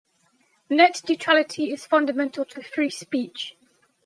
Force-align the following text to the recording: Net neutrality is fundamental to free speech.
Net 0.67 1.03
neutrality 1.07 1.71
is 1.71 1.85
fundamental 1.85 2.43
to 2.45 2.63
free 2.63 2.89
speech. 2.89 3.55